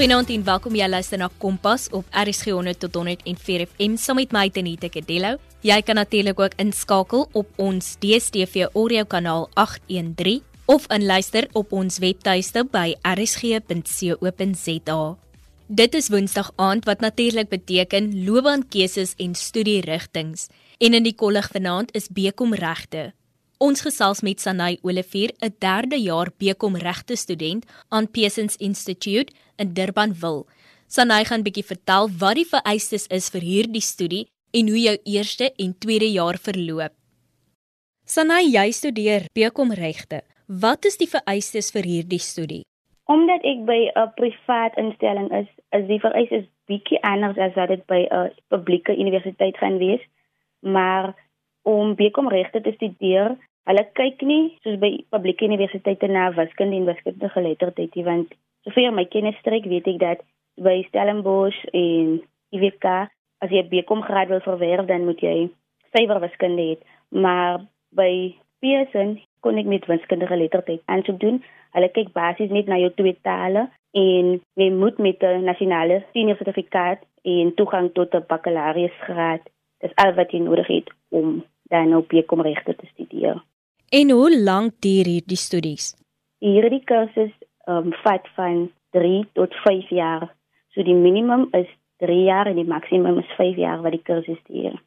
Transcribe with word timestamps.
Goeienaand 0.00 0.30
en 0.32 0.44
welkom 0.46 0.72
jy 0.78 0.86
luister 0.88 1.20
na 1.20 1.26
Kompas 1.42 1.82
op 1.92 2.06
RSG 2.16 2.54
100 2.56 2.78
tot 2.80 2.94
104 2.96 3.66
FM 3.66 3.98
saam 4.00 4.16
met 4.16 4.30
my 4.32 4.48
Tenita 4.48 4.88
Kadello. 4.88 5.36
Jy 5.60 5.76
kan 5.84 6.00
natuurlik 6.00 6.40
ook 6.40 6.56
inskakel 6.56 7.28
op 7.36 7.60
ons 7.60 7.98
DStv 8.00 8.64
audio 8.72 9.04
kanaal 9.04 9.50
813 9.60 10.40
of 10.72 10.88
inluister 10.88 11.44
op 11.52 11.76
ons 11.76 12.00
webtuiste 12.00 12.64
by 12.72 12.96
rsg.co.za. 13.12 15.00
Dit 15.68 15.94
is 16.00 16.08
Woensdag 16.08 16.48
aand 16.56 16.88
wat 16.88 17.04
natuurlik 17.04 17.52
beteken 17.52 18.24
loopbaankeuses 18.24 19.12
en 19.20 19.36
studierigtinge. 19.36 20.48
En 20.80 20.96
in 20.96 21.04
die 21.04 21.12
kollig 21.14 21.52
vanaand 21.52 21.92
is 21.92 22.08
Bekom 22.08 22.56
regte. 22.56 23.12
Ons 23.60 23.82
gesels 23.84 24.22
met 24.24 24.40
Sanay 24.40 24.78
Olivier, 24.88 25.30
'n 25.44 25.52
derde 25.60 25.98
jaar 26.00 26.28
Bekom 26.38 26.76
regte 26.76 27.16
student 27.16 27.66
aan 27.90 28.10
Peasants 28.10 28.56
Institute 28.56 29.34
in 29.58 29.74
Durbanville. 29.74 30.46
Sanay 30.86 31.24
gaan 31.24 31.42
bietjie 31.42 31.64
vertel 31.72 32.08
wat 32.22 32.34
die 32.34 32.48
vereistes 32.54 33.06
is 33.06 33.28
vir 33.28 33.40
hierdie 33.40 33.84
studie 33.84 34.24
en 34.58 34.68
hoe 34.68 34.80
jou 34.80 34.96
eerste 35.04 35.52
en 35.58 35.78
tweede 35.78 36.08
jaar 36.12 36.38
verloop. 36.38 36.92
Sanay, 38.04 38.48
jy 38.48 38.70
studeer 38.70 39.28
Bekom 39.34 39.72
regte. 39.72 40.22
Wat 40.46 40.84
is 40.84 40.96
die 40.96 41.10
vereistes 41.16 41.70
vir 41.70 41.84
hierdie 41.84 42.18
studie? 42.18 42.64
Omdat 43.04 43.44
ek 43.44 43.66
by 43.66 43.92
'n 43.94 44.12
privaat 44.16 44.72
instelling 44.78 45.30
is, 45.32 45.48
is 45.72 45.86
die 45.86 46.00
vereistes 46.00 46.46
bietjie 46.66 47.02
anders 47.02 47.36
as 47.36 47.54
wat 47.54 47.68
dit 47.68 47.86
by 47.86 48.08
'n 48.08 48.32
publieke 48.48 48.96
universiteit 48.96 49.56
gaan 49.58 49.78
wees. 49.78 50.00
Maar 50.62 51.14
om 51.62 51.94
Bekom 51.94 52.28
regte 52.28 52.60
te 52.60 52.72
studeer, 52.72 53.36
hulle 53.68 53.84
kyk 53.94 54.22
nie 54.22 54.58
soos 54.62 54.78
by 54.78 55.04
publieke 55.10 55.44
universiteite 55.44 56.08
na 56.08 56.30
wiskunde 56.36 56.76
en 56.76 56.88
wiskundige 56.88 57.34
geletterdheid 57.34 57.94
nie, 57.94 58.04
want 58.04 58.38
Sover 58.64 58.92
my 58.92 59.06
kennis 59.08 59.38
strek, 59.40 59.64
weet 59.64 59.88
ek 59.88 59.98
dat 60.02 60.22
by 60.60 60.82
Stellenbosch 60.90 61.60
en 61.72 62.18
IWK 62.52 62.86
as 63.40 63.52
jy 63.54 63.62
BCom 63.70 64.02
graad 64.04 64.28
wil 64.28 64.42
verwerf, 64.44 64.84
dan 64.90 65.06
moet 65.08 65.22
jy 65.24 65.48
syfer 65.96 66.20
wiskunde 66.20 66.66
hê. 66.66 66.74
Maar 67.08 67.62
by 67.96 68.36
Pearson 68.60 69.16
kon 69.40 69.56
ek 69.56 69.70
met 69.70 69.88
wiskundige 69.88 70.34
geletterdheid 70.34 70.84
aansoek 70.92 71.20
doen. 71.22 71.40
Hulle 71.72 71.88
kyk 71.94 72.12
basies 72.12 72.52
net 72.52 72.68
na 72.68 72.76
jou 72.82 72.90
twee 72.98 73.16
tale 73.24 73.70
en 73.96 74.36
jy 74.60 74.68
moet 74.76 75.00
met 75.00 75.24
'n 75.24 75.48
nasionale 75.48 76.02
senior 76.12 76.36
sertifikaat 76.36 77.00
en 77.24 77.54
toegang 77.56 77.88
tot 77.96 78.14
'n 78.14 78.28
bakkalaureusgraad. 78.28 79.48
Dis 79.80 79.96
al 79.96 80.12
wat 80.14 80.32
jy 80.32 80.40
nodig 80.44 80.68
het 80.68 80.92
om 81.08 81.40
dan 81.70 81.94
op 81.96 82.08
BCom 82.08 82.42
regte 82.42 82.74
te 82.76 82.86
studeer. 82.92 83.38
En 83.90 84.10
hoe 84.10 84.30
lank 84.42 84.72
duur 84.84 85.06
hierdie 85.06 85.38
studies? 85.38 85.94
Hierdie 86.38 86.82
kursus 86.84 87.32
um, 87.66 87.92
vat 88.04 88.26
van 88.36 88.68
3 88.96 89.24
tot 89.38 89.54
5 89.64 89.90
jaar. 89.94 90.28
So 90.74 90.82
die 90.86 90.94
minimum 90.94 91.48
is 91.58 91.66
3 92.02 92.22
jaar 92.26 92.50
en 92.50 92.58
die 92.58 92.68
maksimum 92.68 93.18
is 93.18 93.34
5 93.38 93.58
jaar 93.58 93.82
wat 93.82 93.96
die 93.96 94.04
kursus 94.06 94.38
duur. 94.46 94.78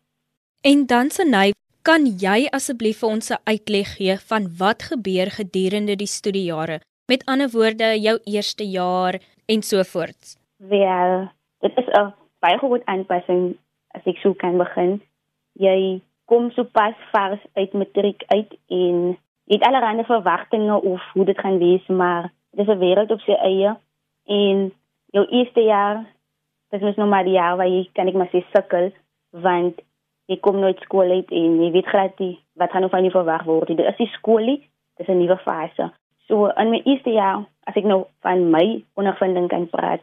En 0.63 0.85
dan 0.87 1.11
Sanay, 1.11 1.51
kan 1.83 2.07
jy 2.07 2.47
asseblief 2.55 3.01
vir 3.03 3.09
ons 3.09 3.31
'n 3.31 3.43
uitleg 3.43 3.89
gee 3.97 4.15
van 4.31 4.47
wat 4.57 4.87
gebeur 4.91 5.29
gedurende 5.39 5.95
die 5.95 6.07
studiejare? 6.07 6.79
Met 7.11 7.25
ander 7.25 7.49
woorde, 7.51 7.99
jou 7.99 8.17
eerste 8.23 8.63
jaar 8.63 9.19
en 9.45 9.61
so 9.61 9.83
voort. 9.83 10.37
Wel, 10.57 11.27
dit 11.59 11.77
is 11.77 11.87
'n 11.99 12.13
baie 12.39 12.57
groot 12.57 12.85
aanpassing 12.85 13.57
as 13.91 14.01
ek 14.05 14.17
sou 14.17 14.33
kan 14.33 14.57
begin. 14.57 15.01
Jy 15.53 16.01
kom 16.33 16.49
so 16.55 16.65
pas 16.65 16.97
vars 17.11 17.41
uit 17.53 17.73
matriek 17.77 18.23
uit 18.27 18.57
en 18.73 19.17
het 19.53 19.65
allerlei 19.67 20.05
verwagtinge 20.07 20.81
of 20.81 21.01
hoe 21.13 21.25
dit 21.25 21.39
gaan 21.39 21.57
wees, 21.61 21.85
maar 21.87 22.31
dis 22.57 22.67
'n 22.67 22.81
wêreld 22.81 23.11
op 23.11 23.21
sy 23.21 23.31
eie. 23.31 23.75
En 24.25 24.73
jou 25.11 25.25
eerste 25.25 25.61
jaar 25.61 26.05
dis 26.69 26.81
mos 26.81 26.95
nog 26.95 27.09
maar 27.09 27.23
die 27.23 27.37
jaar 27.37 27.57
waar 27.57 27.67
jy 27.67 27.89
kan 27.93 28.07
ek 28.07 28.17
maar 28.17 28.31
sê 28.33 28.41
sukkel 28.53 28.91
want 29.29 29.81
jy 30.25 30.37
kom 30.39 30.59
nooit 30.59 30.79
skool 30.79 31.11
uit 31.11 31.29
en 31.31 31.61
jy 31.63 31.71
weet 31.71 31.85
glad 31.85 32.19
nie 32.19 32.39
wat 32.55 32.71
gaan 32.71 32.89
van 32.89 33.05
jou 33.05 33.11
verwag 33.11 33.43
word 33.43 33.67
dit 33.67 33.79
is 33.79 33.97
die 33.97 34.09
skoolie 34.17 34.59
dis 34.97 35.07
'n 35.07 35.17
nuwe 35.17 35.37
fase. 35.37 35.91
So 36.27 36.47
in 36.47 36.69
my 36.69 36.81
eerste 36.85 37.09
jaar 37.09 37.45
as 37.63 37.75
ek 37.75 37.83
nou 37.83 38.05
van 38.21 38.49
my 38.49 38.83
ondervinding 38.93 39.47
kan 39.47 39.69
praat 39.69 40.01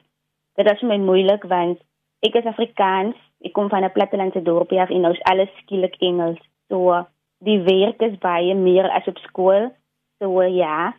dit 0.54 0.70
is 0.70 0.82
my 0.82 0.96
moeilik 0.96 1.42
want 1.42 1.78
ek 2.20 2.34
is 2.34 2.48
Afrikaans 2.48 3.16
ek 3.44 3.52
kom 3.56 3.68
van 3.68 3.84
'n 3.84 3.92
plattelandse 3.92 4.42
dorpie 4.42 4.80
af 4.80 4.90
en 4.90 5.00
nou 5.00 5.12
is 5.12 5.22
alles 5.22 5.50
skielik 5.62 5.96
Engels. 6.00 6.40
So 6.68 7.06
die 7.38 7.60
werk 7.60 8.00
is 8.02 8.18
baie 8.18 8.54
meer 8.54 8.90
as 8.90 9.06
op 9.06 9.18
skool. 9.18 9.70
So 10.18 10.42
ja. 10.42 10.94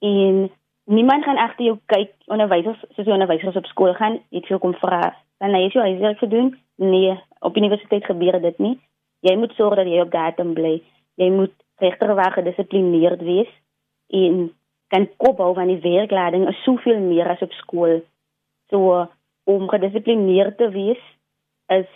En 0.00 0.50
niemand 0.84 1.24
gaan 1.24 1.36
agter 1.36 1.64
jou 1.64 1.78
kyk 1.86 2.12
onderwysers 2.26 2.80
soos 2.94 3.04
die 3.04 3.12
onderwysers 3.12 3.56
op 3.56 3.66
skool 3.66 3.94
gaan 3.94 4.20
het 4.30 4.46
veel 4.46 4.58
kom 4.58 4.74
vra 4.74 5.14
dan 5.38 5.54
jy 5.54 5.68
jou 5.68 5.84
huiswerk 5.84 6.18
gedoen? 6.18 6.56
Nee 6.76 7.20
op 7.40 7.56
universiteit 7.56 8.04
gebeur 8.04 8.40
dit 8.40 8.58
nie. 8.58 8.78
Jy 9.20 9.36
moet 9.36 9.52
sorg 9.52 9.76
dat 9.76 9.86
jy 9.86 10.00
op 10.00 10.10
datum 10.10 10.54
bly. 10.54 10.82
Jy 11.14 11.30
moet 11.30 11.54
regterweg 11.78 12.34
gedissiplineerd 12.34 13.20
wees 13.22 13.50
en 14.08 14.52
kan 14.88 15.08
kop 15.16 15.38
hou 15.38 15.52
van 15.54 15.66
die 15.66 15.80
werklading 15.82 16.48
is 16.48 16.62
soveel 16.64 16.98
meer 16.98 17.28
as 17.28 17.42
op 17.42 17.52
skool. 17.52 18.00
So 18.70 19.06
om 19.48 19.68
gedissiplineerd 19.70 20.58
te 20.60 20.68
wees 20.74 21.00
is 21.74 21.88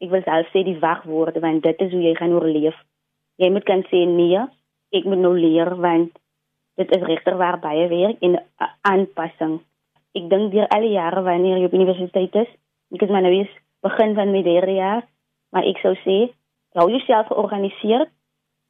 ek 0.00 0.12
wil 0.14 0.24
self 0.24 0.48
sê 0.54 0.64
die 0.64 0.78
wagwoorde 0.80 1.42
want 1.44 1.62
dit 1.66 1.84
is 1.86 1.92
hoe 1.92 2.06
jy 2.06 2.14
gaan 2.18 2.34
oorleef 2.38 2.78
jy 3.42 3.50
moet 3.52 3.66
kan 3.68 3.84
sê 3.90 4.06
nee 4.08 4.40
ek 4.94 5.06
moet 5.06 5.22
nou 5.22 5.34
leer 5.38 5.74
want 5.82 6.16
dit 6.80 6.96
is 6.96 7.06
regter 7.06 7.36
waar 7.36 7.58
baie 7.60 7.88
werk 7.88 8.22
en 8.24 8.38
aanpassing. 8.88 9.58
Ek 10.16 10.26
dink 10.32 10.52
deur 10.54 10.68
al 10.74 10.86
die 10.86 10.96
jare 10.96 11.22
wanneer 11.26 11.60
jy 11.60 11.68
op 11.68 11.76
universiteit 11.76 12.36
is, 12.42 12.50
ek 12.94 13.04
is 13.06 13.12
maar 13.12 13.24
nou 13.26 13.34
eens 13.36 13.52
begin 13.84 14.16
van 14.18 14.32
my 14.34 14.42
derde 14.46 14.76
jaar, 14.78 15.04
maar 15.54 15.66
ek 15.68 15.80
sou 15.84 15.92
sê, 16.04 16.18
hou 16.78 16.88
jouself 16.90 17.30
georganiseer 17.30 18.06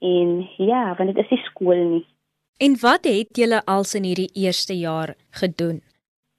en 0.05 0.33
ja, 0.59 0.83
want 0.99 1.13
dit 1.13 1.23
is 1.25 1.33
nie 1.35 1.43
skool 1.49 1.83
nie. 1.95 2.05
En 2.61 2.77
wat 2.83 3.07
het 3.09 3.41
julle 3.41 3.63
als 3.65 3.95
in 3.97 4.05
hierdie 4.09 4.31
eerste 4.37 4.77
jaar 4.77 5.15
gedoen? 5.41 5.81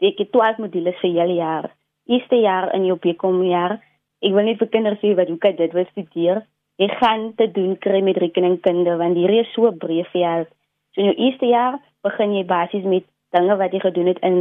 Ek 0.01 0.19
het 0.21 0.31
12 0.33 0.61
modules 0.61 0.97
vir 1.01 1.15
julle 1.15 1.37
jaar. 1.39 1.69
Eerste 2.05 2.35
jaar 2.35 2.73
in 2.75 2.85
jou 2.85 2.97
BCom 2.99 3.43
jaar, 3.45 3.77
ek 4.21 4.33
wil 4.33 4.45
net 4.45 4.59
vir 4.61 4.69
kinders 4.73 4.99
sê 5.01 5.13
wat 5.17 5.29
hoe 5.29 5.37
kan 5.41 5.55
dit 5.55 5.73
wil 5.73 5.85
studeer? 5.91 6.41
Ek 6.81 6.95
gaan 6.97 7.33
te 7.37 7.47
doen 7.51 7.75
kry 7.77 8.01
met 8.01 8.17
rekeningkunde 8.17 8.95
want 8.97 9.19
hierdie 9.19 9.43
is 9.43 9.53
so 9.53 9.71
breed 9.71 10.07
veld. 10.13 10.49
So 10.93 11.01
in 11.01 11.11
jou 11.11 11.17
eerste 11.27 11.49
jaar 11.51 11.77
begin 12.03 12.33
jy 12.35 12.43
basies 12.49 12.87
met 12.89 13.05
dinge 13.35 13.57
wat 13.57 13.73
jy 13.73 13.81
gedoen 13.83 14.09
het 14.11 14.21
in 14.27 14.39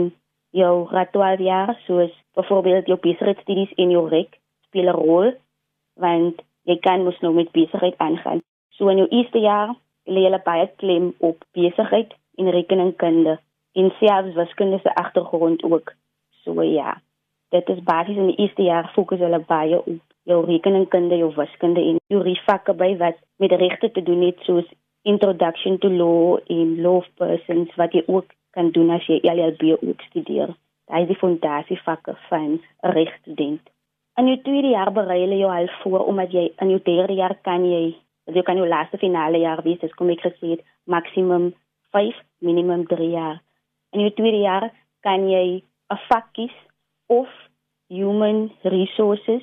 jou 0.57 0.87
graad 0.91 1.13
12 1.13 1.45
jaar, 1.47 1.75
soos 1.87 2.15
byvoorbeeld 2.35 2.89
jou 2.91 2.99
besigheidsstudies 3.03 3.75
en 3.77 3.93
jou 3.95 4.07
rek 4.09 4.39
speel 4.69 4.89
'n 4.89 4.97
rol 4.97 5.33
want 5.97 6.41
jy 6.65 6.77
kan 6.81 7.05
mos 7.05 7.21
nou 7.21 7.33
met 7.35 7.53
besigheid 7.53 7.97
aangaan. 7.99 8.41
So 8.77 8.89
in 8.89 8.99
jou 9.03 9.09
eerste 9.09 9.39
jaar 9.39 9.77
lê 10.07 10.25
jy 10.25 10.43
baie 10.45 10.67
klem 10.77 11.13
op 11.19 11.45
besigheid 11.53 12.15
en 12.39 12.51
rekeningkunde 12.51 13.39
en 13.75 13.93
selfs 13.99 14.35
wiskunde 14.35 14.79
se 14.83 14.95
agtergrond 14.95 15.63
ook. 15.63 15.93
So 16.43 16.63
ja. 16.63 17.01
Dit 17.51 17.69
is 17.69 17.83
basies 17.83 18.17
in 18.17 18.31
die 18.31 18.39
eerste 18.45 18.63
jaar 18.63 18.91
fokus 18.95 19.19
hulle 19.19 19.41
baie 19.47 19.79
op 19.79 20.03
jou 20.31 20.45
rekeningkunde, 20.47 21.17
jou 21.19 21.33
wiskunde 21.35 21.83
en 21.83 21.99
jou 22.07 22.37
vakke 22.47 22.75
by 22.79 22.97
wat 23.01 23.19
met 23.43 23.53
regte 23.53 23.91
te 23.91 24.03
doen 24.03 24.23
het 24.23 24.39
soos 24.47 24.69
introduction 25.03 25.79
to 25.79 25.89
law 25.89 26.39
en 26.47 26.81
law 26.81 27.01
of 27.01 27.09
persons 27.17 27.75
wat 27.81 27.93
jy 27.93 28.05
ook 28.07 28.31
kan 28.55 28.71
doen 28.71 28.91
as 28.91 29.07
jy 29.07 29.19
LLB 29.25 29.75
ook 29.83 30.01
studeer. 30.11 30.55
Daai 30.87 31.03
is 31.03 31.11
die 31.11 31.19
fondasie 31.19 31.81
vakke 31.83 32.15
van 32.29 32.61
'n 32.61 32.95
regstudent. 32.95 33.63
In 34.19 34.27
jou 34.27 34.39
tweede 34.43 34.69
jaar 34.69 34.93
berei 34.93 35.21
jy 35.27 35.39
jou 35.39 35.51
al 35.51 35.69
voor 35.83 36.07
omdat 36.07 36.33
jy 36.33 36.53
in 36.63 36.71
jou 36.71 36.81
derde 36.85 37.15
jaar 37.15 37.37
kan 37.43 37.65
jy, 37.65 37.97
jy 38.27 38.43
kan 38.43 38.57
jou 38.57 38.69
laaste 38.69 38.99
finale 38.99 39.39
jaar 39.39 39.63
wees, 39.63 39.79
dis 39.79 39.95
kom 39.95 40.11
ek 40.11 40.21
gesê 40.21 40.51
het, 40.51 40.61
maksimum 40.85 41.55
5, 41.91 42.15
minimum 42.39 42.87
3 42.87 43.11
jaar. 43.11 43.43
In 43.93 44.01
jou 44.01 44.11
tweede 44.11 44.39
jaar 44.39 44.71
kan 45.01 45.29
jy 45.29 45.63
'n 45.91 45.99
vak 46.09 46.33
kies 46.33 46.70
of 47.11 47.27
human 47.91 48.51
resources 48.63 49.43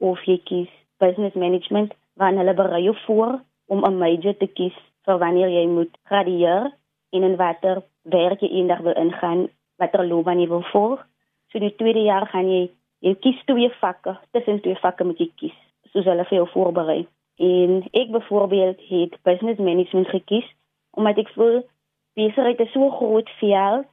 of 0.00 0.18
jy 0.26 0.38
kies 0.48 0.70
business 1.02 1.36
management, 1.36 1.92
want 2.16 2.40
hulle 2.40 2.54
berei 2.56 2.82
jou 2.86 2.96
voor 3.06 3.40
om 3.68 3.84
'n 3.84 3.98
major 3.98 4.36
te 4.36 4.46
kies 4.46 4.76
vir 5.04 5.18
wanneer 5.18 5.48
jy 5.48 5.66
moet 5.66 5.92
gradueer 6.08 6.72
en 7.12 7.22
in 7.22 7.36
watter 7.36 7.82
werk 8.02 8.40
jy 8.40 8.48
eendag 8.48 8.80
wil 8.80 8.96
ingaan, 8.96 9.48
watter 9.76 10.06
loopbaan 10.06 10.40
jy 10.40 10.48
wil 10.48 10.64
volg. 10.72 11.00
So 11.50 11.58
in 11.58 11.68
die 11.68 11.76
tweede 11.76 12.02
jaar 12.02 12.26
gaan 12.26 12.48
jy 12.48 12.70
jy 13.00 13.14
kies 13.14 13.44
twee 13.44 13.70
vakke, 13.80 14.16
tussen 14.30 14.60
twee 14.60 14.78
vakke 14.78 15.04
moet 15.04 15.18
jy 15.18 15.30
kies, 15.36 15.58
soos 15.92 16.04
hulle 16.04 16.24
vir 16.24 16.38
jou 16.38 16.48
voorberei. 16.54 17.06
En 17.36 17.82
ek 17.92 18.10
byvoorbeeld 18.10 18.80
het 18.88 19.22
business 19.22 19.58
management 19.58 20.08
gekies 20.08 20.48
omdat 20.90 21.18
ek 21.18 21.32
voel 21.34 21.62
besigheid 22.14 22.60
is 22.60 22.72
so 22.72 22.90
groot 22.90 23.30
veld 23.40 23.91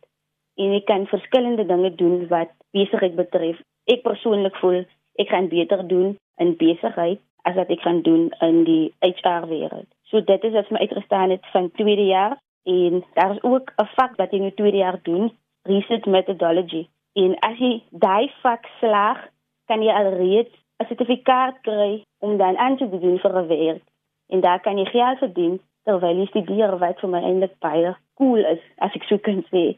en 0.59 0.75
ek 0.75 0.85
kan 0.85 1.07
verskillende 1.07 1.65
dinge 1.65 1.91
doen 1.95 2.27
wat 2.27 2.51
besigheid 2.75 3.15
betref. 3.15 3.59
Ek 3.87 4.03
persoonlik 4.03 4.55
voel 4.61 4.83
ek 5.19 5.31
gaan 5.31 5.47
beter 5.51 5.87
doen 5.87 6.17
in 6.43 6.55
besigheid 6.59 7.19
as 7.47 7.55
wat 7.55 7.71
ek 7.71 7.81
gaan 7.83 8.01
doen 8.03 8.29
in 8.45 8.63
die 8.67 8.91
HR 8.99 9.47
wêreld. 9.51 9.87
So 10.11 10.21
dit 10.21 10.43
is 10.43 10.55
wat 10.55 10.71
my 10.71 10.83
uitgestaan 10.83 11.33
het 11.35 11.45
van 11.53 11.71
tweede 11.79 12.05
jaar 12.09 12.37
en 12.69 13.03
daar 13.15 13.35
is 13.35 13.43
ook 13.43 13.71
'n 13.77 13.89
vak 13.95 14.15
wat 14.17 14.31
jy 14.31 14.37
in 14.37 14.49
die 14.49 14.59
tweede 14.59 14.77
jaar 14.77 14.99
doen, 15.03 15.31
research 15.63 16.05
methodology. 16.05 16.87
En 17.13 17.39
as 17.39 17.57
jy 17.57 17.83
daai 17.91 18.31
vak 18.41 18.65
slaag, 18.79 19.19
kan 19.67 19.81
jy 19.81 19.91
alreeds 19.91 20.53
'n 20.79 20.85
sertifikaat 20.87 21.61
kry 21.61 22.03
om 22.19 22.37
dan 22.37 22.57
aan 22.57 22.77
te 22.77 22.89
doen 22.89 23.19
vir 23.19 23.33
'n 23.41 23.47
werk. 23.47 23.83
En 24.27 24.39
daar 24.41 24.59
kan 24.59 24.77
jy 24.77 24.85
geld 24.85 25.17
verdien 25.17 25.59
terwyl 25.83 26.17
jy 26.17 26.25
studeer 26.25 26.77
wat 26.77 26.99
vir 26.99 27.09
my 27.09 27.21
eintlik 27.23 27.59
baie 27.59 27.95
cool 28.17 28.45
is 28.45 28.63
as 28.77 28.95
ek 28.95 29.03
so 29.03 29.17
kan 29.17 29.43
sê. 29.51 29.75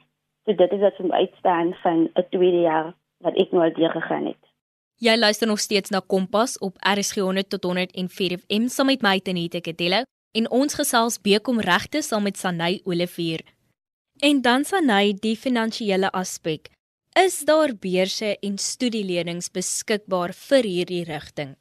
So 0.51 0.57
dit 0.59 0.71
is 0.75 0.81
wat 0.83 0.97
vir 0.99 1.07
my 1.07 1.19
uitstaan 1.23 1.69
van 1.81 1.97
'n 2.19 2.25
tweede 2.29 2.61
jaar 2.61 2.93
wat 3.23 3.35
ek 3.39 3.51
nou 3.51 3.63
al 3.63 3.73
deur 3.73 3.91
gegaan 3.91 4.25
het. 4.25 4.41
Jy 4.99 5.15
luister 5.17 5.47
nog 5.47 5.59
steeds 5.59 5.89
na 5.89 6.01
Kompas 6.07 6.57
op 6.59 6.75
RSG 6.95 7.15
100 7.15 7.49
tot 7.49 7.63
104 7.63 8.37
FM 8.37 8.67
saam 8.67 8.85
met 8.85 9.01
my 9.01 9.19
Tenita 9.19 9.59
Kadello 9.59 10.03
en 10.31 10.49
ons 10.49 10.73
gesels 10.73 11.21
bekom 11.21 11.59
regte 11.59 12.01
saam 12.01 12.23
met 12.23 12.37
Sanay 12.37 12.81
Olivier. 12.83 13.39
En 14.19 14.41
dan 14.41 14.63
Sanay 14.63 15.13
die 15.13 15.35
finansiële 15.35 16.11
aspek. 16.11 16.69
Is 17.25 17.45
daar 17.45 17.71
beurse 17.79 18.37
en 18.39 18.57
studielenings 18.57 19.51
beskikbaar 19.51 20.33
vir 20.33 20.63
hierdie 20.63 21.03
rigting? 21.03 21.55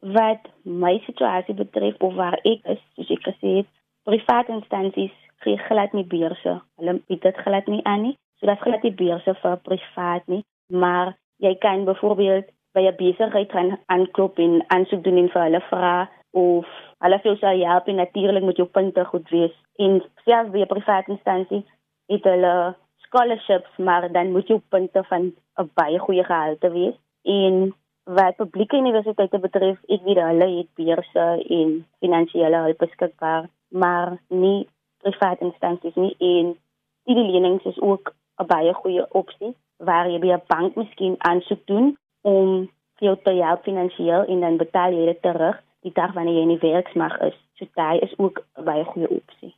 Wat 0.00 0.40
my 0.62 1.02
situasie 1.06 1.54
betref 1.54 1.94
of 1.98 2.14
waar 2.14 2.38
ek 2.42 2.60
is, 2.64 2.82
soos 2.94 3.10
ek 3.10 3.22
gesê 3.22 3.56
het, 3.56 3.66
private 4.02 4.52
instansies 4.52 5.16
gee 5.38 5.56
glad 5.56 5.92
nie 5.92 6.04
beurse. 6.04 6.60
Hulle 6.76 7.00
bied 7.08 7.22
dit 7.22 7.36
glad 7.36 7.66
nie 7.66 7.84
aan 7.84 8.02
nie. 8.02 8.16
Dit 8.44 8.52
is 8.52 8.60
glad 8.60 8.82
nie 8.84 8.92
beurse 8.92 9.32
vir 9.40 9.54
privaat 9.64 10.26
nie, 10.28 10.42
maar 10.68 11.14
jy 11.40 11.54
kan 11.62 11.86
byvoorbeeld 11.88 12.50
by 12.76 12.82
'n 12.88 12.96
besigheid 12.96 13.52
gaan 13.52 13.78
aanklop 13.86 14.38
en 14.38 14.64
aansoek 14.68 15.04
doen 15.04 15.16
en 15.16 15.28
vir 15.32 15.42
hulle 15.42 15.60
vra 15.70 16.10
of 16.30 16.66
hulle 17.04 17.18
vir 17.22 17.30
jou 17.30 17.36
sal 17.38 17.62
help 17.68 17.86
en 17.88 17.96
natuurlik 17.96 18.42
moet 18.42 18.56
jou 18.56 18.66
punte 18.68 19.04
goed 19.04 19.28
wees. 19.28 19.54
En 19.76 20.02
selfs 20.24 20.50
by 20.50 20.60
'n 20.60 20.72
private 20.74 21.10
instansie 21.10 21.64
het 22.06 22.24
hulle 22.24 22.74
scholarships, 22.96 23.70
maar 23.76 24.12
dan 24.12 24.32
moet 24.32 24.46
jou 24.46 24.60
punte 24.68 25.04
van 25.04 25.32
'n 25.58 25.70
baie 25.74 25.98
goeie 25.98 26.24
gehalte 26.24 26.70
wees. 26.70 26.96
En 27.22 27.74
wat 28.04 28.36
publieke 28.36 28.76
universiteite 28.76 29.38
betref, 29.38 29.78
ek 29.88 30.02
weet 30.02 30.20
hulle 30.20 30.48
het 30.58 30.68
beurse 30.74 31.44
en 31.48 31.86
finansiële 32.00 32.56
hulp 32.56 32.78
beskikbaar, 32.78 33.48
maar 33.68 34.18
nie 34.28 34.68
private 35.00 35.44
instansies 35.44 35.94
nie. 35.94 36.14
En 36.18 36.58
die 37.04 37.14
lenings 37.32 37.64
is 37.64 37.80
ook 37.80 38.14
'n 38.40 38.46
baie 38.46 38.72
goeie 38.74 39.04
opsie 39.20 39.54
waar 39.78 40.08
jy 40.10 40.18
by 40.18 40.30
'n 40.32 40.46
bank 40.48 40.76
miskien 40.76 41.16
aansoek 41.18 41.66
doen 41.66 41.96
om 42.22 42.70
jou 42.98 43.16
te 43.22 43.30
help 43.30 43.62
finansiëel 43.62 44.24
en 44.32 44.40
dan 44.40 44.56
betaal 44.56 44.92
jy 44.92 45.04
dit 45.12 45.22
terug 45.22 45.56
die 45.82 45.92
dag 45.92 46.12
wanneer 46.14 46.34
jy 46.34 46.42
in 46.42 46.54
die 46.56 46.70
werksmag 46.72 47.18
is. 47.28 47.36
So 47.58 47.66
daai 47.74 47.98
is 47.98 48.14
ook 48.18 48.42
'n 48.58 48.64
baie 48.64 48.84
goeie 48.84 49.08
opsie. 49.08 49.54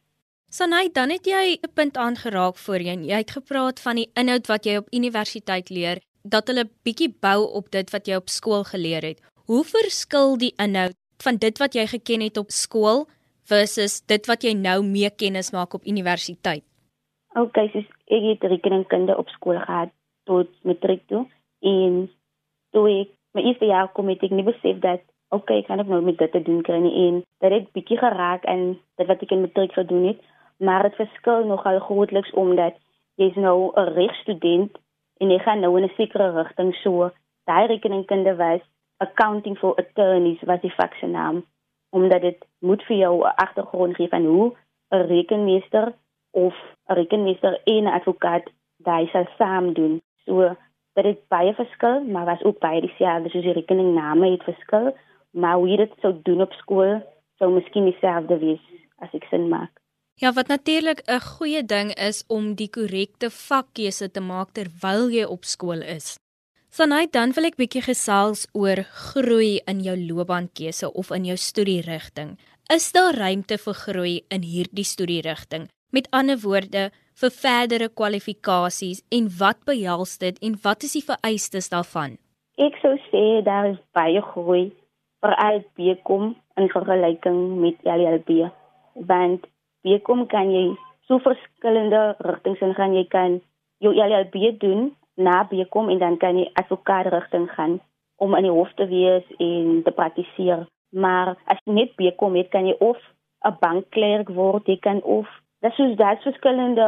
Sanay, 0.49 0.89
dan 0.93 1.11
het 1.11 1.25
jy 1.27 1.59
'n 1.63 1.73
punt 1.75 1.97
aangeraak 1.97 2.57
voorheen. 2.57 3.05
Jy 3.05 3.17
het 3.17 3.31
gepraat 3.31 3.81
van 3.81 3.97
die 3.97 4.11
inhoud 4.15 4.47
wat 4.47 4.65
jy 4.65 4.77
op 4.77 4.89
universiteit 4.91 5.71
leer, 5.71 5.99
dat 6.23 6.47
hulle 6.47 6.71
bietjie 6.83 7.15
bou 7.21 7.41
op 7.53 7.71
dit 7.71 7.91
wat 7.91 8.07
jy 8.07 8.17
op 8.17 8.29
skool 8.29 8.65
geleer 8.65 9.03
het. 9.03 9.21
Hoe 9.47 9.65
verskil 9.65 10.37
die 10.39 10.55
inhoud 10.57 10.95
van 11.23 11.37
dit 11.37 11.59
wat 11.59 11.75
jy 11.75 11.87
geken 11.87 12.21
het 12.21 12.37
op 12.37 12.51
skool 12.51 13.07
versus 13.45 14.01
dit 14.07 14.27
wat 14.27 14.43
jy 14.43 14.53
nou 14.53 14.83
mee 14.83 15.11
kennis 15.11 15.51
maak 15.51 15.75
op 15.75 15.87
universiteit? 15.87 16.65
OK, 17.37 17.57
so 17.73 17.83
ek 18.17 18.23
het 18.31 18.45
rekeningkunde 18.49 19.17
op 19.17 19.29
skool 19.29 19.59
gehad 19.61 19.91
tot 20.25 20.49
matriek 20.65 21.03
toe 21.11 21.27
en 21.61 22.07
toe 22.73 22.87
ek 22.93 23.11
my 23.37 23.43
eerste 23.45 23.69
jaar 23.69 23.91
kom 23.93 24.09
het 24.09 24.23
ek 24.25 24.33
nie 24.33 24.47
besef 24.47 24.79
dat 24.81 25.03
okay, 25.35 25.59
ek 25.61 25.67
kan 25.69 25.83
ook 25.83 25.91
nou 25.93 26.01
met 26.07 26.17
dit 26.19 26.33
te 26.33 26.43
doen 26.43 26.63
kry 26.65 26.79
en 26.81 27.21
dit 27.45 27.53
het 27.53 27.69
bietjie 27.77 27.99
geraak 28.01 28.47
en 28.49 28.79
dit 28.97 29.11
wat 29.11 29.23
ek 29.27 29.35
in 29.37 29.45
matriek 29.45 29.75
gedoen 29.77 30.07
het, 30.13 30.23
maar 30.65 30.87
dit 30.89 30.97
verskil 30.97 31.45
nogal 31.45 31.81
grootliks 31.85 32.33
omdat 32.33 32.79
jy's 33.21 33.37
nou 33.37 33.73
'n 33.75 33.93
regstudent 33.99 34.73
en 35.21 35.31
jy 35.31 35.39
gaan 35.45 35.61
nou 35.61 35.77
in 35.77 35.85
'n 35.85 35.97
sekere 35.97 36.33
rigting 36.33 36.75
so. 36.83 37.11
Daai 37.45 37.67
rekeningkunde 37.67 38.37
was 38.37 38.61
accounting 38.99 39.59
for 39.59 39.75
attorneys 39.77 40.41
was 40.43 40.61
die 40.61 40.75
vak 40.79 40.95
se 40.95 41.07
naam 41.07 41.45
omdat 41.91 42.21
dit 42.21 42.39
moet 42.61 42.83
vir 42.83 42.97
jou 42.97 43.15
'n 43.21 43.37
agtergrond 43.37 43.97
gee 43.97 44.09
van 44.09 44.25
hoe 44.25 44.53
'n 44.91 45.07
rekenmeester 45.07 45.93
of 46.45 46.55
'n 46.89 46.95
rekenmeester 47.01 47.61
en 47.65 47.85
'n 47.85 47.97
advokaat 47.99 48.47
daai 48.77 49.07
sal 49.13 49.27
saam 49.39 49.73
doen. 49.73 50.01
So 50.25 50.57
dit 50.95 51.05
het 51.05 51.29
baie 51.29 51.55
verskil, 51.55 52.05
maar 52.05 52.25
was 52.25 52.43
ook 52.43 52.59
baie 52.59 52.81
dieselfde 52.81 53.29
soos 53.29 53.45
die 53.45 53.53
rekeningname 53.53 54.31
het 54.31 54.43
verskil, 54.43 54.97
maar 55.31 55.57
hoe 55.57 55.69
jy 55.69 55.77
dit 55.77 55.93
sou 56.01 56.13
doen 56.23 56.41
op 56.41 56.53
skool 56.53 57.03
sou 57.39 57.51
miskien 57.53 57.85
dieselfde 57.85 58.39
wees 58.39 58.65
as 58.99 59.13
ek 59.13 59.25
sin 59.31 59.49
maak. 59.49 59.73
Ja, 60.17 60.33
wat 60.33 60.49
natuurlik 60.49 61.03
'n 61.07 61.21
goeie 61.21 61.63
ding 61.65 61.95
is 61.95 62.25
om 62.27 62.55
die 62.55 62.71
korrekte 62.71 63.31
vakkeuse 63.31 64.11
te 64.11 64.21
maak 64.21 64.53
terwyl 64.53 65.11
jy 65.11 65.25
op 65.25 65.45
skool 65.45 65.83
is. 65.83 66.19
Sanay, 66.71 67.07
dan 67.11 67.33
wil 67.33 67.45
ek 67.45 67.57
bietjie 67.57 67.83
gesels 67.83 68.47
oor 68.53 68.83
groei 68.85 69.61
in 69.67 69.81
jou 69.81 69.97
loopbaankeuse 69.97 70.93
of 70.93 71.11
in 71.11 71.25
jou 71.25 71.37
studierigting. 71.37 72.39
Is 72.75 72.93
daar 72.93 73.15
ruimte 73.15 73.59
vir 73.59 73.75
groei 73.75 74.25
in 74.29 74.43
hierdie 74.43 74.85
studierigting? 74.85 75.69
Met 75.97 76.09
ander 76.11 76.37
woorde, 76.43 76.91
vir 77.21 77.31
verdere 77.33 77.87
kwalifikasies 77.99 78.99
en 79.17 79.29
wat 79.41 79.63
behels 79.69 80.11
dit 80.21 80.41
en 80.45 80.57
wat 80.65 80.83
is 80.85 80.93
die 80.93 81.05
vereistes 81.11 81.71
daarvan? 81.73 82.19
Ek 82.61 82.75
sou 82.83 82.91
sê 83.07 83.23
daar 83.47 83.71
is 83.71 83.79
baie 83.97 84.21
groei 84.33 84.67
vir 85.25 85.37
al 85.45 85.63
Bkom 85.79 86.35
in 86.61 86.69
vergelyking 86.75 87.39
met 87.63 87.89
LLB. 87.95 88.51
Want 89.13 89.47
Bkom 89.89 90.27
kan 90.35 90.53
jy 90.53 90.67
so 91.09 91.17
verskillende 91.25 92.03
rigtings 92.29 92.61
ingaan. 92.69 92.99
Jy 92.99 93.07
kan 93.17 93.41
jou 93.81 93.95
LLB 93.97 94.53
doen 94.61 94.91
na 95.17 95.39
Bkom 95.49 95.89
en 95.95 96.05
dan 96.05 96.21
kan 96.21 96.37
jy 96.37 96.51
advokaat 96.61 97.09
rigting 97.17 97.49
gaan 97.57 97.79
om 98.21 98.37
in 98.37 98.51
die 98.51 98.53
hof 98.53 98.77
te 98.77 98.85
wees 98.93 99.25
en 99.39 99.81
te 99.89 99.97
praktiseer. 99.97 100.69
Maar 100.93 101.39
as 101.49 101.65
jy 101.65 101.81
net 101.81 101.97
Bkom 101.97 102.37
het, 102.37 102.53
kan 102.53 102.69
jy 102.69 102.77
of 102.85 103.01
'n 103.49 103.57
bankklerk 103.65 104.29
word, 104.29 104.69
jy 104.69 104.77
kan 104.77 105.01
of 105.03 105.33
Dit 105.67 105.79
is 105.79 105.97
daai 105.99 106.17
verskillende 106.23 106.85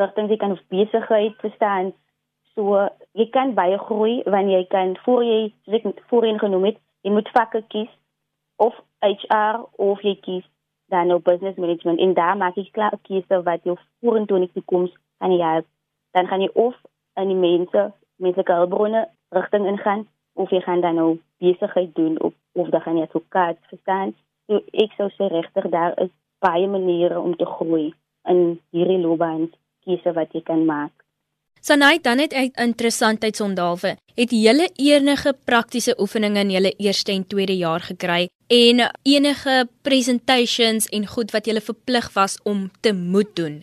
rigting 0.00 0.30
jy 0.32 0.36
kan 0.40 0.52
of 0.54 0.60
besigheid 0.72 1.34
verstaan. 1.42 1.90
So 2.54 2.78
jy 3.12 3.26
kan 3.34 3.50
baie 3.58 3.76
groei 3.78 4.22
wanneer 4.24 4.62
jy 4.62 4.68
kan 4.72 4.94
voor 5.04 5.24
jy 5.26 5.40
soos 5.66 5.74
ek 5.76 5.98
voorheen 6.08 6.38
genoem 6.40 6.70
het, 6.70 6.78
jy 7.04 7.10
moet 7.12 7.28
vakke 7.34 7.60
kies 7.74 7.90
of 8.64 8.78
HR 9.04 9.66
of 9.86 10.00
jy 10.06 10.14
kies 10.24 10.46
dan 10.94 11.10
nou 11.12 11.18
business 11.26 11.58
management 11.60 12.00
en 12.00 12.14
daar 12.16 12.38
maak 12.40 12.56
jy 12.56 12.64
klaar 12.72 12.96
'n 12.96 13.02
keuse 13.08 13.40
wat 13.48 13.66
jou 13.68 13.76
vorentoe 14.00 14.38
in 14.40 14.46
die 14.46 14.54
toekoms 14.54 14.94
kan 15.18 15.34
help. 15.40 15.66
Dan 16.16 16.26
gaan 16.26 16.40
jy 16.40 16.50
of 16.54 16.74
in 17.20 17.28
die 17.28 17.42
mense 17.48 17.82
menslike 18.16 18.52
hulpbronne 18.52 19.02
rigting 19.36 19.66
ingaan 19.66 20.06
of 20.32 20.50
jy 20.50 20.60
gaan 20.60 20.80
dan 20.80 20.94
nou 20.94 21.20
besigheid 21.44 21.94
doen 21.94 22.16
of 22.20 22.32
of 22.54 22.68
dan 22.68 22.80
gaan 22.80 22.96
jy 22.96 23.02
advokaat 23.02 23.58
verstaan. 23.68 24.14
So 24.46 24.64
sou 24.96 25.10
sê 25.10 25.28
regtig 25.28 25.68
daar 25.68 25.92
is 26.00 26.10
baie 26.38 26.66
maniere 26.66 27.20
om 27.20 27.36
te 27.36 27.44
groei 27.44 27.92
in 28.28 28.60
hierdie 28.70 28.98
loopbaan 28.98 29.50
keuse 29.84 30.12
wat 30.12 30.32
jy 30.32 30.42
kan 30.42 30.64
maak. 30.64 30.92
Sanay, 31.64 31.98
dan 32.02 32.18
het 32.20 32.34
uit 32.34 32.56
interessantheidsondalwe, 32.60 33.94
het 34.14 34.32
julle 34.36 34.66
enige 34.76 35.32
praktiese 35.44 35.94
oefeninge 35.98 36.42
in 36.44 36.50
julle 36.52 36.74
eerste 36.76 37.12
en 37.12 37.24
tweede 37.26 37.56
jaar 37.56 37.80
gekry 37.80 38.28
en 38.52 38.82
enige 39.02 39.54
presentations 39.82 40.88
en 40.92 41.06
goed 41.06 41.32
wat 41.32 41.48
julle 41.48 41.64
verplig 41.64 42.10
was 42.12 42.36
om 42.42 42.68
te 42.80 42.92
moet 42.92 43.32
doen? 43.36 43.62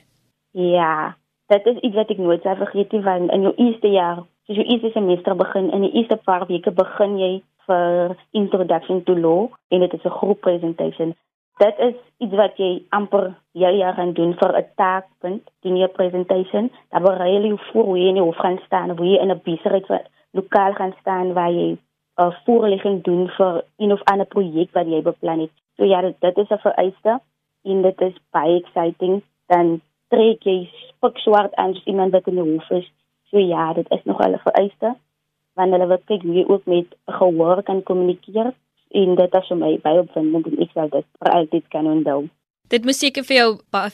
Ja, 0.51 1.15
dit 1.53 1.65
is 1.65 1.77
iets 1.77 1.95
wat 1.95 2.09
ek 2.09 2.17
nooit 2.17 2.41
sal 2.41 2.57
vergeet 2.57 2.91
nie 2.91 3.03
want 3.05 3.29
in 3.31 3.45
jou 3.45 3.53
eerste 3.55 3.93
jaar, 3.93 4.25
soos 4.49 4.57
jou 4.57 4.65
eerste 4.65 4.89
semester 4.97 5.37
begin, 5.37 5.69
in 5.69 5.85
die 5.85 5.93
eerste 6.01 6.17
paar 6.25 6.47
weke 6.49 6.73
begin 6.73 7.19
jy 7.21 7.31
vir 7.69 8.17
introduction 8.31 9.03
to 9.03 9.13
law 9.13 9.45
en 9.69 9.85
dit 9.85 9.93
is 9.93 10.05
'n 10.05 10.17
groep 10.17 10.41
presentation 10.41 11.13
dit 11.58 11.79
is 11.79 11.96
iets 12.17 12.36
wat 12.36 12.58
jy 12.58 12.84
amper 12.89 13.34
heel 13.53 13.75
jaar 13.75 13.93
gaan 13.93 14.13
doen 14.13 14.34
vir 14.34 14.58
'n 14.58 14.65
taakpunt, 14.75 15.43
doen 15.62 15.77
jy 15.77 15.84
'n 15.84 15.98
presentation, 16.00 16.72
dan 16.91 17.03
berei 17.03 17.41
jy 17.41 17.58
voor 17.72 17.84
hoe 17.84 17.98
jy 17.98 18.08
in 18.08 18.20
die 18.20 18.24
hof 18.24 18.38
gaan 18.38 18.60
staan, 18.65 18.98
hoe 18.98 19.08
jy 19.08 19.17
in 19.22 19.31
'n 19.31 19.41
besigheid 19.43 19.88
wat 19.88 20.05
lokaal 20.31 20.74
gaan 20.74 20.96
staan 21.00 21.34
waar 21.34 21.51
jy 21.51 21.77
'n 22.17 22.36
voorlegging 22.46 23.03
doen 23.03 23.27
vir 23.38 23.63
een 23.77 23.91
of 23.91 24.03
ander 24.03 24.25
projek 24.25 24.72
wat 24.72 24.88
jy 24.88 25.01
beplan 25.01 25.39
het. 25.39 25.51
So 25.77 25.84
ja, 25.84 26.01
dit, 26.01 26.15
dit 26.20 26.38
is 26.38 26.50
'n 26.50 26.58
vereiste 26.58 27.20
en 27.63 27.81
dit 27.81 28.01
is 28.01 28.15
baie 28.31 28.62
exciting 28.62 29.22
dan 29.48 29.81
trek 30.10 30.43
jy 30.43 30.70
spik 30.89 31.17
swart 31.17 31.55
aan 31.55 31.75
as 31.75 31.84
iemand 31.84 32.12
wat 32.12 32.27
in 32.27 32.36
die 32.36 32.53
hof 32.53 32.70
is. 32.70 32.91
So 33.29 33.39
ja, 33.39 33.74
dit 33.74 33.91
is 33.91 34.03
nog 34.03 34.20
'n 34.20 34.38
vereiste 34.38 34.96
wanneer 35.55 35.79
hulle 35.79 35.88
wil 35.88 36.03
kyk 36.05 36.22
hoe 36.22 36.34
jy 36.34 36.46
ook 36.48 36.65
met 36.65 36.88
gehoor 37.05 37.63
kan 37.63 37.84
kommunikeer 37.84 38.53
en 38.93 39.15
dit 39.15 39.36
is 39.39 39.50
vir 39.50 39.60
my 39.63 39.71
baie 39.83 40.00
opwindend 40.03 40.48
en 40.48 40.62
ek 40.65 40.71
sal 40.75 40.89
dit 40.93 41.07
vir 41.19 41.33
altyd 41.38 41.67
kan 41.74 41.88
onthou. 41.88 42.24
Dit 42.71 42.86
moes 42.88 43.00
seker 43.03 43.25
vir 43.27 43.38
jou 43.38 43.50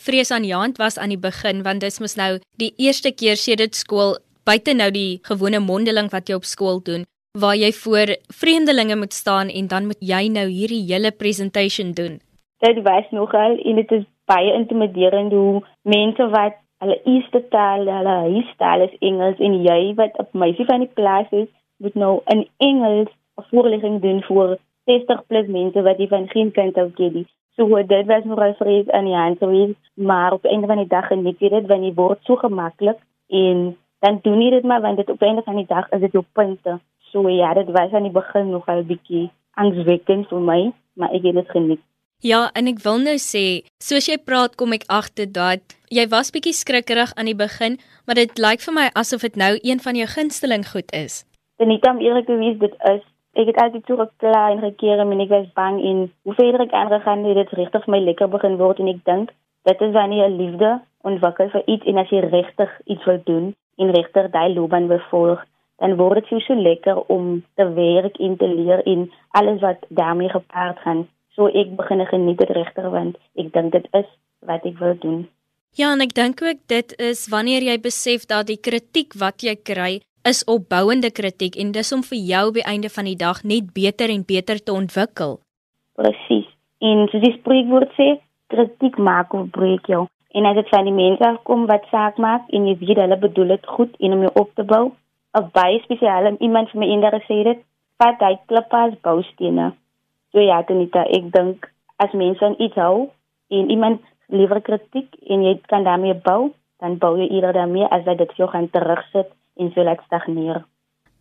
vrees 0.06 0.32
aan 0.32 0.46
die 0.46 0.54
hand 0.54 0.78
was 0.78 0.98
aan 0.98 1.14
die 1.14 1.22
begin 1.22 1.64
want 1.66 1.82
dis 1.82 2.00
mos 2.04 2.18
nou 2.18 2.38
die 2.62 2.74
eerste 2.78 3.12
keer 3.12 3.38
sedert 3.38 3.76
skool 3.76 4.18
buite 4.46 4.74
nou 4.74 4.92
die 4.92 5.20
gewone 5.30 5.60
mondeling 5.60 6.12
wat 6.14 6.30
jy 6.30 6.38
op 6.38 6.46
skool 6.46 6.84
doen 6.84 7.08
waar 7.38 7.56
jy 7.56 7.72
voor 7.84 8.16
vreemdelinge 8.34 8.96
moet 8.98 9.14
staan 9.14 9.50
en 9.50 9.68
dan 9.70 9.86
moet 9.86 10.00
jy 10.02 10.24
nou 10.34 10.48
hierdie 10.50 10.86
hele 10.88 11.12
presentation 11.12 11.92
doen. 11.94 12.18
Dit 12.66 12.82
was 12.82 13.06
nogal 13.12 13.60
en 13.62 13.76
dit 13.78 13.92
is 13.92 14.06
baie 14.26 14.54
intimiderend 14.58 15.32
hoe 15.32 15.62
mense 15.86 16.30
wat 16.34 16.58
Hulle 16.78 16.98
eerste 17.10 17.40
taal, 17.50 17.88
hulle 17.90 18.16
huistaal 18.32 18.84
is 18.86 18.98
Engels 19.08 19.40
en 19.42 19.56
jy 19.66 19.78
wat 19.98 20.18
op 20.22 20.36
meisie 20.38 20.66
van 20.70 20.84
die 20.84 20.92
plaas 21.00 21.32
is, 21.34 21.48
moet 21.82 21.96
nou 21.98 22.12
in 22.34 22.44
Engels 22.68 23.10
'n 23.42 23.46
voorlegging 23.50 23.96
doen 24.04 24.22
vir 24.28 24.52
60 24.88 25.26
plus 25.28 25.48
mense 25.52 25.84
wat 25.84 26.00
jy 26.00 26.08
van 26.12 26.30
geen 26.32 26.52
af 26.56 26.94
ken 26.96 27.14
nie. 27.14 27.28
So 27.58 27.82
dit 27.92 28.06
was 28.06 28.24
nogal 28.24 28.54
vrees 28.60 28.90
aan 28.94 29.08
die 29.10 29.16
hand 29.18 29.40
gewees, 29.42 29.76
maar 29.94 30.34
op 30.34 30.46
einde 30.46 30.68
van 30.68 30.78
die 30.78 30.88
dag 30.88 31.08
geniet 31.08 31.40
jy 31.42 31.50
dit 31.50 31.68
want 31.68 31.84
jy 31.84 31.94
word 31.98 32.20
so 32.24 32.38
gemaklik 32.38 33.00
en 33.34 33.74
dan 34.06 34.20
doen 34.22 34.42
jy 34.42 34.52
dit 34.54 34.64
maar 34.64 34.82
want 34.82 35.02
dit 35.02 35.10
op 35.10 35.22
einde 35.22 35.42
van 35.46 35.58
die 35.58 35.66
dag 35.66 35.90
is 35.90 36.04
dit 36.06 36.14
jou 36.14 36.24
punte. 36.38 36.78
So 37.12 37.30
ja, 37.30 37.54
dit 37.58 37.72
was 37.74 37.92
aan 37.92 38.06
die 38.06 38.14
begin 38.14 38.52
nogal 38.54 38.84
bietjie 38.86 39.30
angswekkend 39.58 40.30
vir 40.30 40.44
my, 40.52 40.60
maar 40.94 41.16
ek 41.18 41.26
het 41.26 41.40
dit 41.42 41.50
geniet. 41.56 41.84
Ja, 42.22 42.48
en 42.54 42.70
ek 42.70 42.80
wil 42.86 43.02
nou 43.02 43.18
sê, 43.22 43.66
soos 43.82 44.08
jy 44.10 44.18
praat 44.22 44.56
kom 44.58 44.74
ek 44.74 44.88
agter 44.90 45.28
dat 45.30 45.78
jy 45.94 46.08
was 46.14 46.32
bietjie 46.34 46.54
skrikkerig 46.54 47.14
aan 47.18 47.30
die 47.30 47.38
begin, 47.38 47.78
maar 48.06 48.18
dit 48.18 48.38
lyk 48.42 48.62
vir 48.62 48.74
my 48.74 48.88
asof 48.98 49.26
dit 49.26 49.38
nou 49.38 49.54
een 49.62 49.82
van 49.82 49.98
jou 49.98 50.08
gunsteling 50.14 50.66
goed 50.70 50.94
is. 50.94 51.24
Dit 51.58 51.70
nie 51.70 51.82
om 51.90 52.02
eerlik 52.02 52.26
te 52.30 52.38
wees 52.38 52.58
dit 52.62 52.74
is 52.94 53.06
ek 53.38 53.52
het 53.52 53.60
altyd 53.64 53.90
so 53.90 54.00
gekla 54.02 54.44
en 54.52 54.64
gekeer 54.66 55.04
en 55.04 55.20
ek 55.26 55.34
was 55.34 55.50
bang 55.60 55.82
en 55.90 56.00
hoe 56.24 56.38
verder 56.40 56.66
ek 56.66 56.78
aangegaan 56.82 57.26
het 57.30 57.42
dit 57.42 57.58
regtig 57.60 57.86
vir 57.86 57.96
my 57.96 58.02
lekker 58.06 58.32
begin 58.38 58.58
word 58.62 58.82
en 58.84 58.94
ek 58.94 59.04
dink 59.10 59.36
dit 59.70 59.84
is 59.88 59.94
wanneer 60.00 60.24
jy 60.24 60.32
liefde 60.38 60.72
ontwikkel 61.12 61.54
vir 61.54 61.70
iets 61.76 61.92
en 61.92 62.02
as 62.04 62.12
jy 62.16 62.24
regtig 62.26 62.74
iets 62.86 63.06
wil 63.12 63.22
doen 63.30 63.46
en 63.78 63.94
regtig 64.00 64.32
daai 64.34 64.50
loopbaan 64.56 64.90
wil 64.92 65.04
volg 65.12 65.46
dan 65.78 65.96
word 65.98 66.26
dit 66.26 66.44
so 66.44 66.56
lekker 66.56 66.98
om 67.14 67.44
te 67.56 67.66
werk 67.74 68.18
en 68.18 68.38
te 68.38 68.48
leer 68.50 68.84
en 68.84 69.08
alles 69.38 69.62
wat 69.62 69.86
daarmee 69.90 70.30
gepaard 70.30 70.80
gaan. 70.80 71.06
So 71.36 71.48
ek 71.48 71.76
begin 71.78 72.06
geniet 72.06 72.42
dit 72.42 72.54
regtig 72.58 72.90
want 72.94 73.18
ek 73.38 73.52
dink 73.54 73.72
dit 73.78 73.88
is 73.94 74.10
wat 74.50 74.66
ek 74.66 74.80
wil 74.82 74.96
doen. 75.02 75.28
Ja, 75.78 75.92
en 75.94 76.02
ek 76.02 76.16
dink 76.18 76.42
ook 76.42 76.64
dit 76.66 76.96
is 76.98 77.28
wanneer 77.30 77.62
jy 77.62 77.78
besef 77.82 78.26
dat 78.26 78.50
die 78.50 78.58
kritiek 78.58 79.14
wat 79.22 79.46
jy 79.46 79.54
kry 79.62 79.92
is 80.28 80.44
opbouende 80.52 81.10
kritiek 81.12 81.56
en 81.62 81.72
dis 81.72 81.92
om 81.96 82.04
vir 82.10 82.20
jou 82.32 82.44
by 82.58 82.64
einde 82.72 82.90
van 82.92 83.08
die 83.08 83.18
dag 83.20 83.44
net 83.52 83.72
beter 83.76 84.12
en 84.12 84.26
beter 84.28 84.60
te 84.60 84.74
ontwikkel. 84.76 85.38
Presies. 85.96 86.48
En 86.84 87.08
soos 87.12 87.24
die 87.24 87.36
spreekwoord 87.38 87.94
sê, 87.96 88.08
kritiek 88.52 88.98
maak 89.00 89.34
of 89.34 89.48
breek 89.56 89.88
jou. 89.88 90.06
En 90.36 90.46
as 90.50 90.58
dit 90.60 90.70
van 90.74 90.86
die 90.86 90.96
mense 90.96 91.32
kom 91.48 91.66
wat 91.72 91.88
saak 91.92 92.20
maak 92.22 92.50
en 92.54 92.68
jy 92.68 92.76
weet 92.82 93.00
hulle 93.04 93.20
bedoel 93.24 93.56
dit 93.56 93.72
goed 93.78 93.96
en 94.04 94.18
om 94.18 94.26
jou 94.28 94.34
op 94.44 94.52
te 94.60 94.68
bou, 94.68 94.84
of 95.40 95.50
baie 95.56 95.80
spesiaal 95.86 96.36
iemand 96.38 96.72
vir 96.74 96.84
my 96.84 96.92
eendag 96.92 97.18
gesê 97.22 97.40
dit, 97.48 97.64
vat 98.04 98.22
hy 98.28 98.36
klippe 98.52 98.84
as 98.84 99.00
boustene. 99.08 99.72
So 100.36 100.44
ja, 100.44 100.60
Tanita, 100.68 101.08
ek 101.08 101.32
dink 101.34 101.72
as 102.04 102.14
mense 102.14 102.44
aan 102.46 102.60
iets 102.62 102.78
hou 102.78 103.08
en 103.50 103.72
iemand 103.74 104.04
lewer 104.30 104.62
kritiek 104.62 105.10
en 105.32 105.48
jy 105.48 105.56
kan 105.72 105.88
daarmee 105.88 106.20
bou, 106.26 106.52
dan 106.84 107.00
bou 107.02 107.16
jy 107.18 107.32
eerder 107.32 107.56
daarmee 107.62 107.88
as 107.90 108.04
dat 108.06 108.20
dit 108.22 108.36
jou 108.38 108.50
gaan 108.52 108.70
terugsit 108.70 109.32
en 109.58 109.72
so 109.74 109.84
laat 109.84 110.04
stagneer. 110.06 110.66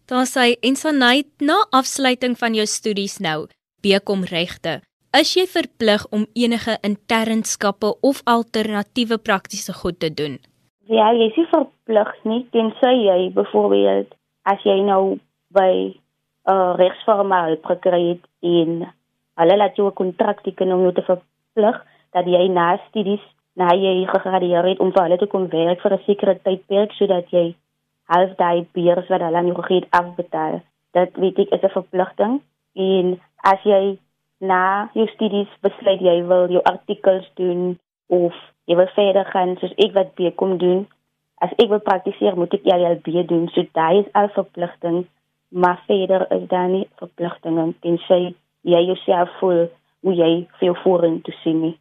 Daar 0.07 0.27
sê 0.27 0.55
Insanait 0.61 1.27
na 1.41 1.67
afsluiting 1.71 2.37
van 2.39 2.55
jou 2.55 2.67
studies 2.67 3.19
nou, 3.19 3.47
bekom 3.83 4.23
regte. 4.25 4.81
Is 5.21 5.33
jy 5.35 5.47
verplig 5.49 6.05
om 6.13 6.27
enige 6.35 6.77
internskappe 6.85 7.95
of 8.01 8.21
alternatiewe 8.25 9.19
praktiese 9.19 9.73
goed 9.73 9.99
te 10.01 10.11
doen? 10.15 10.39
Ja, 10.87 11.11
jy 11.13 11.31
is 11.33 11.49
verplig 11.51 12.13
nie 12.23 12.45
tensy 12.55 12.93
jy 13.07 13.31
byvoorbeeld 13.35 14.13
as 14.47 14.63
jy 14.63 14.77
nou 14.87 15.19
by 15.57 15.73
'n 15.91 16.53
uh, 16.53 16.75
regsformaal 16.79 17.57
gekry 17.63 18.03
het 18.11 18.25
en 18.43 18.87
hulle 19.41 19.57
laat 19.57 19.77
jou 19.77 19.89
'n 19.89 19.99
kontrak 20.03 20.43
teken 20.43 20.73
om 20.73 20.83
jou 20.87 20.93
te 20.93 21.03
verplig 21.03 21.77
dat 22.13 22.27
jy 22.27 22.49
na 22.49 22.79
studies 22.89 23.25
na 23.57 23.75
jy 23.75 24.07
gegradueer 24.07 24.69
het 24.71 24.81
om 24.81 24.93
vir 24.93 25.03
hulle 25.03 25.19
te 25.19 25.27
kom 25.27 25.49
werk 25.49 25.81
vir 25.81 25.93
'n 25.95 26.05
sekere 26.07 26.39
tydperk 26.45 26.93
sodat 26.93 27.31
jy 27.31 27.55
half 28.13 28.35
daai 28.41 28.67
beurs 28.77 29.09
wat 29.13 29.25
hulle 29.27 29.39
aan 29.41 29.51
jou 29.51 29.57
gegee 29.61 29.83
het 29.83 29.95
afbetaal. 30.01 30.61
Dit 30.97 31.17
weet 31.23 31.39
ek 31.45 31.55
is 31.57 31.65
'n 31.65 31.77
verpligting 31.79 32.41
en 32.75 33.21
as 33.53 33.63
jy 33.65 33.99
na 34.41 34.91
jou 34.95 35.07
studies 35.15 35.49
besluit 35.65 36.01
jy 36.01 36.23
wil 36.29 36.51
jou 36.51 36.63
artikels 36.63 37.29
doen 37.35 37.79
of 38.07 38.35
jy 38.67 38.77
wil 38.77 38.91
verder 38.95 39.25
gaan 39.33 39.57
soos 39.61 39.75
ek 39.77 39.95
wat 39.95 40.15
bekom 40.15 40.59
doen, 40.59 40.87
as 41.41 41.53
ek 41.59 41.69
wil 41.69 41.83
praktiseer 41.85 42.37
moet 42.37 42.55
ek 42.55 42.65
LLB 42.65 43.27
doen. 43.29 43.49
So 43.55 43.65
daai 43.73 44.03
is 44.03 44.13
al 44.13 44.29
verpligting, 44.35 45.07
maar 45.49 45.83
verder 45.87 46.27
is 46.31 46.49
daar 46.49 46.69
nie 46.69 46.89
verpligtinge 47.01 47.75
tensy 47.81 48.35
jy 48.67 48.81
jouself 48.91 49.31
voel 49.41 49.67
hoe 50.03 50.15
jy 50.15 50.31
jou 50.61 50.77
vorentoe 50.83 51.35
sien 51.43 51.61
nie. 51.61 51.77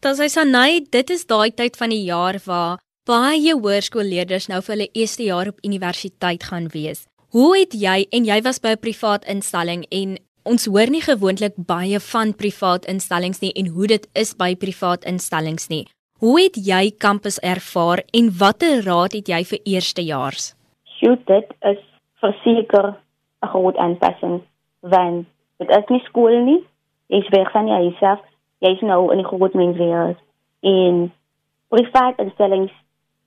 Dit 0.00 0.18
is 0.18 0.32
Sanay, 0.32 0.80
dit 0.90 1.10
is 1.10 1.26
daai 1.26 1.50
tyd 1.50 1.76
van 1.76 1.90
die 1.90 2.04
jaar 2.06 2.38
waar 2.46 2.78
baie 3.08 3.54
hoërskoolleerders 3.56 4.50
nou 4.52 4.58
vir 4.60 4.74
hulle 4.74 4.86
eerste 4.92 5.24
jaar 5.24 5.48
op 5.48 5.62
universiteit 5.64 6.42
gaan 6.50 6.66
wees. 6.74 7.06
Hoe 7.32 7.54
het 7.56 7.72
jy 7.72 8.02
en 8.12 8.26
jy 8.28 8.40
was 8.44 8.60
by 8.60 8.72
'n 8.76 8.84
privaat 8.84 9.24
instelling 9.24 9.86
en 9.90 10.18
ons 10.44 10.66
hoor 10.66 10.90
nie 10.90 11.00
gewoonlik 11.00 11.54
baie 11.56 12.00
van 12.00 12.34
privaat 12.34 12.84
instellings 12.84 13.40
nie 13.40 13.52
en 13.56 13.66
hoe 13.66 13.86
dit 13.86 14.08
is 14.14 14.34
by 14.36 14.54
privaat 14.54 15.04
instellings 15.04 15.68
nie. 15.68 15.86
Hoe 16.20 16.40
het 16.40 16.56
jy 16.56 16.92
kampus 16.98 17.38
ervaar 17.38 18.02
en 18.12 18.30
watter 18.38 18.84
raad 18.84 19.12
het 19.12 19.28
jy 19.28 19.44
vir 19.44 19.58
eerstejaars? 19.64 20.54
Sjoe, 20.84 21.16
dit 21.24 21.48
is 21.60 21.80
verseker 22.20 22.96
'n 23.42 23.48
groot 23.48 23.76
aanpassing 23.76 24.42
want 24.80 25.26
dit 25.58 25.70
is 25.70 25.88
nie 25.88 26.04
skool 26.04 26.44
nie. 26.44 26.64
Jy's 27.06 27.28
weg 27.28 27.50
van 27.52 27.66
jou 27.66 27.76
huis 27.76 28.02
af. 28.02 28.20
Jy's 28.58 28.80
nou 28.80 29.12
in 29.12 29.18
die 29.18 29.26
groot 29.26 29.54
menswêreld 29.54 30.18
en 30.60 31.12
privaat 31.68 32.18
instellings 32.18 32.72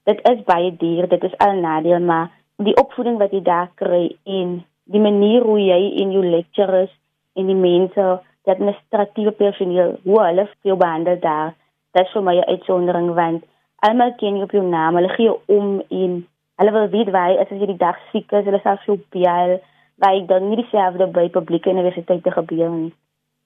dit 0.09 0.19
is 0.29 0.43
baie 0.47 0.71
duur, 0.77 1.07
dit 1.09 1.23
is 1.23 1.37
al 1.37 1.61
nadeel, 1.61 1.99
maar 1.99 2.31
die 2.61 2.75
opvoeding 2.77 3.17
wat 3.21 3.33
jy 3.33 3.41
daar 3.45 3.69
kry 3.75 4.09
en 4.25 4.59
die 4.91 5.01
manier 5.01 5.45
hoe 5.45 5.59
jy 5.59 5.79
in 6.03 6.11
jou 6.15 6.23
lecturers 6.25 6.91
en 7.37 7.47
die 7.47 7.57
mense, 7.57 8.07
die 8.45 8.53
administratiewe 8.53 9.31
personeel, 9.37 9.97
hoe 10.03 10.19
hulle 10.23 10.47
jou 10.67 10.77
behandel 10.77 11.19
daar, 11.21 11.53
dit 11.93 12.05
is 12.05 12.13
vir 12.13 12.23
my 12.23 12.35
'n 12.37 12.49
uitsondering 12.49 13.13
want 13.15 13.43
almal 13.81 14.13
ken 14.17 14.37
jou 14.37 14.43
op 14.43 14.51
jou 14.51 14.63
naam, 14.63 14.95
hulle 14.95 15.09
gee 15.09 15.33
om 15.57 15.81
en 15.89 16.27
hulle 16.55 16.71
wil 16.71 16.87
weet 16.87 17.09
waar 17.09 17.29
jy 17.31 17.37
is 17.41 17.51
as 17.51 17.59
jy 17.59 17.67
die 17.71 17.83
dag 17.83 17.97
siek 18.11 18.31
is, 18.31 18.45
hulle 18.45 18.59
sal 18.63 18.77
jou 18.85 18.97
bel, 19.13 19.59
waar 20.01 20.17
ek 20.17 20.27
dan 20.27 20.49
nie 20.49 20.59
dieselfde 20.61 21.07
by 21.07 21.29
publieke 21.29 21.69
universiteite 21.69 22.31
gebeur 22.31 22.69
nie. 22.69 22.93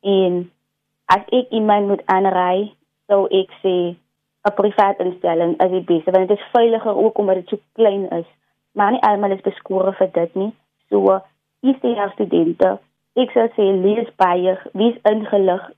En 0.01 0.51
as 1.05 1.23
ek 1.31 1.53
iemand 1.55 1.87
moet 1.87 2.03
aanraai, 2.05 2.73
sou 3.07 3.25
ek 3.27 3.51
sê 3.63 3.95
'n 4.45 4.53
privaat 4.53 4.99
instelling 4.99 5.53
is 5.63 5.71
die 5.71 5.87
beste 5.91 6.11
want 6.11 6.27
dit 6.27 6.37
is 6.37 6.51
veiliger 6.53 6.95
ook 6.95 7.17
omdat 7.17 7.35
dit 7.35 7.47
so 7.47 7.57
klein 7.73 8.09
is. 8.09 8.27
Maar 8.71 8.91
nie 8.91 9.01
almal 9.01 9.31
is 9.31 9.41
beskore 9.41 9.93
vir 9.93 10.09
dit 10.11 10.35
nie. 10.35 10.51
So 10.89 11.19
is 11.61 11.79
die 11.81 11.95
studente, 12.13 12.77
ek 13.15 13.31
sou 13.31 13.47
sê 13.55 13.65
lees 13.81 14.09
baie, 14.21 14.57
wees 14.73 14.97
ingelig 15.11 15.71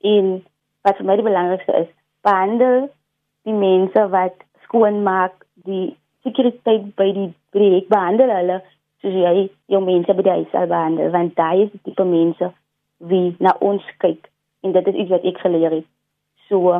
en 0.00 0.44
wat 0.82 0.96
vir 0.96 1.06
my 1.06 1.16
die 1.16 1.26
belangrikste 1.26 1.74
is, 1.80 1.90
behandel 2.22 2.88
die 3.42 3.56
mense 3.56 4.06
wat 4.10 4.36
skoon 4.64 5.02
maak, 5.02 5.34
die 5.66 5.96
sekuriteit 6.22 6.94
by 6.96 7.08
die 7.16 7.30
projek 7.54 7.88
behandel 7.90 8.30
hulle 8.30 8.60
soos 9.02 9.14
jy 9.18 9.48
jou 9.72 9.80
mense 9.82 10.14
by 10.14 10.22
die 10.22 10.36
huis 10.38 10.50
sal 10.54 10.68
behandel 10.70 11.10
want 11.14 11.34
daai 11.38 11.64
is 11.64 11.72
die 11.74 11.82
tipe 11.88 12.06
mense 12.06 12.52
wie 13.10 13.34
na 13.42 13.56
ons 13.60 13.86
kyk 14.04 14.28
en 14.62 14.74
dit 14.76 14.90
is 14.92 14.98
iets 15.02 15.10
wat 15.10 15.24
ek 15.26 15.40
geleer 15.42 15.80
het. 15.80 15.88
So 16.46 16.78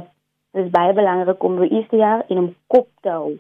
Dit 0.53 0.67
is 0.67 0.71
baie 0.71 0.93
belangrik 0.93 1.45
om 1.45 1.57
vir 1.57 1.71
eerste 1.73 1.97
jaar 1.97 2.25
in 2.29 2.39
'n 2.39 2.55
kop 2.67 2.89
te 3.03 3.09
hou 3.09 3.39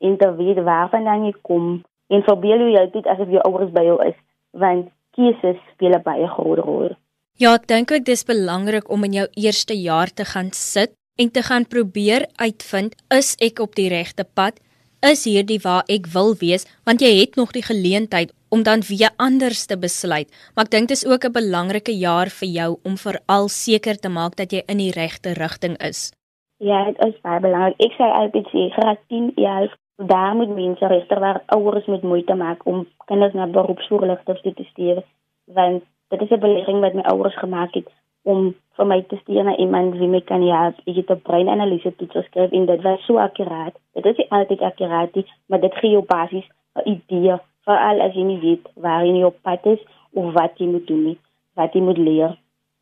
en 0.00 0.16
te 0.16 0.28
weet 0.36 0.62
waarvan 0.64 1.24
jy 1.24 1.34
kom 1.42 1.84
en 2.08 2.22
verbeel 2.22 2.68
jou 2.76 2.90
dit 2.90 3.06
asof 3.06 3.28
jou 3.28 3.42
ouers 3.48 3.72
by 3.72 3.84
jou 3.84 3.98
is 4.08 4.18
want 4.52 4.88
keuses 5.16 5.58
speel 5.72 5.98
baie 6.04 6.28
groot 6.28 6.58
rol. 6.58 6.88
Ja, 7.36 7.54
ek 7.54 7.66
dink 7.66 7.92
ook 7.92 8.04
dis 8.04 8.24
belangrik 8.24 8.88
om 8.90 9.04
in 9.04 9.12
jou 9.12 9.26
eerste 9.36 9.74
jaar 9.76 10.08
te 10.08 10.24
gaan 10.24 10.52
sit 10.52 10.94
en 11.20 11.30
te 11.30 11.42
gaan 11.42 11.66
probeer 11.66 12.26
uitvind 12.36 12.96
is 13.10 13.36
ek 13.40 13.60
op 13.60 13.74
die 13.74 13.88
regte 13.88 14.24
pad? 14.24 14.56
Is 15.04 15.26
hierdie 15.28 15.60
waar 15.60 15.84
ek 15.92 16.06
wil 16.14 16.34
wees? 16.40 16.64
Want 16.84 17.00
jy 17.04 17.12
het 17.20 17.36
nog 17.36 17.52
die 17.52 17.62
geleentheid 17.62 18.32
om 18.48 18.62
dan 18.62 18.80
weer 18.88 19.12
anders 19.16 19.66
te 19.66 19.76
besluit. 19.76 20.32
Maar 20.54 20.64
ek 20.64 20.70
dink 20.70 20.88
dit 20.88 20.96
is 20.96 21.04
ook 21.04 21.24
'n 21.24 21.32
belangrike 21.32 21.92
jaar 21.92 22.30
vir 22.30 22.48
jou 22.48 22.78
om 22.82 22.96
veral 22.96 23.48
seker 23.48 23.96
te 24.00 24.08
maak 24.08 24.36
dat 24.36 24.52
jy 24.52 24.62
in 24.66 24.78
die 24.78 24.92
regte 24.92 25.32
rigting 25.36 25.76
is. 25.76 26.15
Ja, 26.58 26.84
dit 26.84 27.04
is 27.04 27.20
baie 27.20 27.40
belangrik. 27.40 27.76
Ek 27.84 27.96
sê 27.98 28.06
altyd 28.18 28.46
sê 28.48 28.62
graad 28.72 29.00
10, 29.12 29.32
11, 29.36 29.72
daar 29.96 30.36
moet 30.36 30.54
mense 30.56 30.86
regter 30.86 31.20
waar 31.20 31.42
ouers 31.56 31.86
met 31.86 32.02
moeite 32.02 32.34
maak 32.34 32.64
om 32.66 32.86
kinders 33.10 33.34
na 33.36 33.46
beroepsvoorligters 33.46 34.40
te 34.40 34.64
stuur, 34.70 35.02
want 35.44 35.84
dit 36.08 36.22
is 36.22 36.30
'n 36.30 36.40
belegging 36.40 36.80
wat 36.80 36.94
my 36.94 37.04
ouers 37.12 37.36
gemaak 37.38 37.74
het 37.74 37.88
om 38.22 38.54
vir 38.76 38.86
my 38.86 39.02
te 39.02 39.16
stuur 39.16 39.44
na 39.44 39.56
iemand 39.56 39.96
wie 39.96 40.08
my 40.08 40.20
kan 40.20 40.42
help. 40.42 40.80
Ek 40.84 40.96
het 40.96 41.10
'n 41.10 41.22
breinanalise 41.28 41.96
toets 41.96 42.16
geskryf 42.16 42.50
en 42.50 42.66
dit 42.66 42.82
was 42.82 43.04
so 43.04 43.18
akkuraat. 43.18 43.74
Dit 43.92 44.06
is 44.06 44.16
nie 44.16 44.30
altyd 44.30 44.60
akkuraat 44.60 45.14
nie, 45.14 45.26
maar 45.46 45.60
dit 45.60 45.74
gee 45.74 45.90
jou 45.90 46.04
basies 46.04 46.48
'n 46.74 46.88
idee 46.88 47.36
veral 47.64 48.00
as 48.00 48.14
jy 48.14 48.22
nie 48.22 48.40
weet 48.40 48.68
waar 48.74 49.04
jy 49.04 49.22
op 49.22 49.36
pad 49.42 49.66
is 49.66 49.82
of 50.12 50.32
wat 50.32 50.58
jy 50.58 50.66
moet 50.66 50.86
doen 50.86 51.04
nie, 51.04 51.18
wat 51.54 51.72
jy 51.72 51.80
moet 51.80 51.98
leer. 51.98 52.38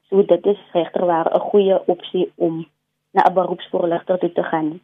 So 0.08 0.22
dit 0.22 0.46
is 0.46 0.58
regter 0.72 1.06
waar 1.06 1.28
'n 1.34 1.40
goeie 1.40 1.86
opsie 1.86 2.32
om 2.36 2.66
na 3.14 3.22
'n 3.28 3.34
beroepsvoorligter 3.34 4.18
toe 4.18 4.32
te 4.32 4.42
gaan. 4.42 4.80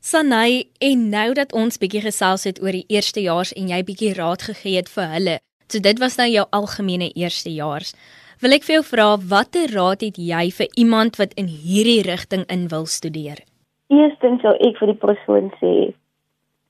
Sanay, 0.00 0.64
en 0.78 1.08
nou 1.08 1.32
dat 1.32 1.52
ons 1.52 1.78
bietjie 1.78 2.00
gesels 2.00 2.44
het 2.44 2.62
oor 2.62 2.76
die 2.76 2.84
eerstejaars 2.88 3.52
en 3.52 3.68
jy 3.68 3.80
bietjie 3.84 4.14
raad 4.14 4.42
gegee 4.42 4.76
het 4.76 4.88
vir 4.88 5.06
hulle. 5.16 5.36
So 5.68 5.80
dit 5.80 5.98
was 5.98 6.16
nou 6.16 6.28
jou 6.28 6.44
algemene 6.50 7.08
eerstejaars. 7.12 7.94
Wil 8.42 8.52
ek 8.52 8.66
vir 8.66 8.74
jou 8.74 8.84
vra 8.84 9.06
watter 9.16 9.70
raad 9.72 10.00
het 10.04 10.16
jy 10.20 10.50
vir 10.58 10.68
iemand 10.76 11.16
wat 11.16 11.32
in 11.40 11.46
hierdie 11.48 12.02
rigting 12.04 12.44
in 12.52 12.68
wil 12.68 12.86
studeer? 12.86 13.40
Eerstens 13.88 14.42
sou 14.44 14.52
ek 14.68 14.76
vir 14.80 14.92
die 14.92 15.00
persoon 15.06 15.52
sê 15.60 15.72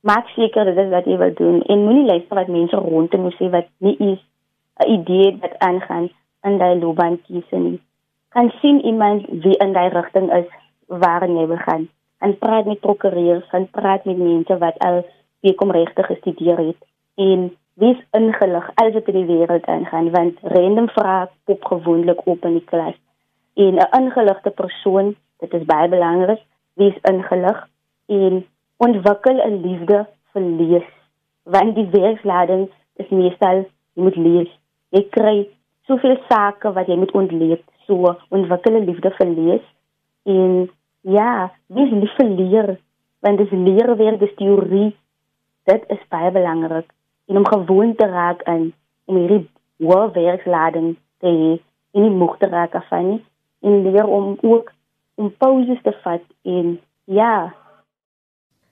maak 0.05 0.29
seker 0.37 0.69
dit 0.69 0.79
is 0.85 0.91
wat 0.93 1.07
jy 1.11 1.17
wil 1.19 1.35
doen 1.35 1.63
en 1.73 1.85
moenie 1.87 2.07
luister 2.07 2.37
wat 2.37 2.53
mense 2.53 2.77
rondom 2.77 3.27
jou 3.27 3.35
sê 3.39 3.51
wat 3.51 3.67
nie 3.81 3.97
is 3.99 4.21
'n 4.85 4.91
idee 4.97 5.37
wat 5.43 5.59
aangaan 5.59 6.11
in 6.45 6.59
daai 6.59 6.79
loopbaan 6.79 7.19
kies 7.27 7.51
nie. 7.51 7.81
Kan 8.31 8.53
sien 8.61 8.81
iemand 8.85 9.27
wie 9.27 9.57
in 9.65 9.73
daai 9.73 9.89
rigting 9.89 10.31
is 10.31 10.47
waarin 10.87 11.37
jy 11.39 11.47
wil 11.47 11.63
gaan. 11.67 11.89
En 12.19 12.39
praat 12.39 12.65
met 12.65 12.81
prokureurs, 12.81 13.49
en 13.51 13.71
praat 13.71 14.05
met 14.05 14.19
mense 14.19 14.59
wat 14.59 14.79
al 14.79 15.05
bekom 15.41 15.71
regte 15.71 16.03
gestudeer 16.03 16.57
het 16.57 16.81
en 17.15 17.57
wees 17.75 18.01
ingelig 18.11 18.71
alles 18.75 18.95
wat 18.95 19.09
in 19.09 19.19
die 19.21 19.29
wêreld 19.29 19.67
aangaan 19.67 20.11
want 20.11 20.39
random 20.43 20.89
vrae 20.89 21.29
pop 21.45 21.65
gewoonlik 21.65 22.27
op 22.27 22.45
in 22.45 22.59
die 22.59 22.65
klas. 22.65 22.97
En 23.55 23.75
'n 23.75 23.89
ingeligte 24.01 24.51
persoon, 24.51 25.15
dit 25.39 25.53
is 25.53 25.65
baie 25.65 25.89
belangrik, 25.89 26.41
wees 26.75 26.97
ingelig 27.11 27.69
en 28.07 28.47
ontwikkel 28.77 29.37
'n 29.47 29.61
liefde 29.67 30.07
vir 30.33 30.43
lees 30.43 30.89
want 31.45 31.75
die 31.75 31.89
werkslading 31.93 32.69
is 33.03 33.09
meestal 33.09 33.65
jy 33.95 34.03
moet 34.07 34.17
lees 34.17 34.51
jy 34.97 35.03
kry 35.17 35.37
soveel 35.89 36.17
sake 36.29 36.73
wat 36.79 36.91
jy 36.91 36.97
moet 36.97 37.15
ontleed 37.21 37.63
so 37.87 38.15
ontwikkel 38.39 38.77
'n 38.79 38.87
liefde 38.91 39.11
vir 39.19 39.31
lees 39.39 39.65
en 40.25 40.71
ja 41.01 41.53
wees 41.67 41.93
lief 41.93 42.15
vir 42.19 42.31
leer 42.41 42.69
want 43.25 43.41
dis 43.41 43.53
leer 43.53 43.97
weer 43.97 44.19
die 44.21 44.35
teorie 44.37 44.91
dit 45.65 45.85
is 45.89 46.03
baie 46.13 46.31
belangrik. 46.31 46.89
En 47.27 47.37
om 47.37 47.47
gewoon 47.47 47.95
te 47.97 48.07
raak 48.07 48.43
aan 48.43 48.73
om 49.05 49.17
hierdie 49.17 49.47
hoë 49.81 50.13
werkslading 50.13 50.95
te 51.25 51.33
hê 51.33 51.53
en 51.95 52.05
nie 52.05 52.13
moeg 52.13 52.37
te 52.39 52.49
raak 52.53 52.75
af 52.77 52.91
nie. 53.01 53.21
En 53.65 53.83
leer 53.87 54.07
om 54.07 54.37
ook 54.43 54.73
om 55.15 55.31
pauses 55.39 55.81
te 55.83 55.93
vat 56.03 56.25
en 56.43 56.81
ja. 57.05 57.55